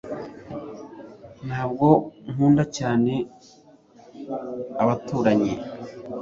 ntabwo 1.47 1.87
nkunda 2.31 2.63
cyane 2.77 3.13
abaturanyi 4.81 5.53